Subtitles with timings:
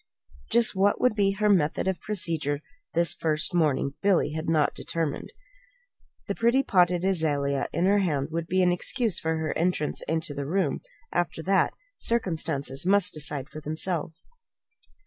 [0.49, 2.61] Just what would be her method of procedure
[2.95, 5.29] this first morning, Billy had not determined.
[6.25, 10.47] The pretty potted azalea in her hand would be excuse for her entrance into the
[10.47, 10.81] room.
[11.11, 14.25] After that, circumstances must decide for themselves.